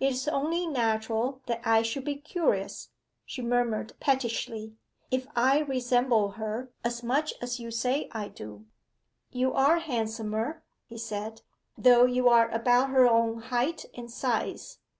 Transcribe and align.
'It 0.00 0.06
is 0.12 0.26
only 0.28 0.66
natural 0.66 1.42
that 1.44 1.60
I 1.62 1.82
should 1.82 2.02
be 2.06 2.14
curious,' 2.14 2.88
she 3.26 3.42
murmured 3.42 3.92
pettishly, 4.00 4.72
'if 5.10 5.26
I 5.36 5.58
resemble 5.60 6.30
her 6.40 6.70
as 6.82 7.02
much 7.02 7.34
as 7.42 7.60
you 7.60 7.70
say 7.70 8.08
I 8.12 8.28
do.' 8.28 8.64
'You 9.30 9.52
are 9.52 9.80
handsomer,' 9.80 10.62
he 10.86 10.96
said, 10.96 11.42
'though 11.76 12.06
you 12.06 12.30
are 12.30 12.48
about 12.48 12.88
her 12.88 13.06
own 13.06 13.42
height 13.42 13.84
and 13.92 14.10
size. 14.10 14.78